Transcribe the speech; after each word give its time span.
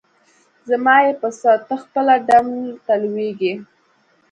زما 0.69 0.95
یی 1.03 1.11
په 1.21 1.29
څه؟ 1.39 1.51
ته 1.67 1.75
خپله 1.83 2.15
ډم 2.27 2.47
ته 2.85 2.93
لویږي. 3.01 3.53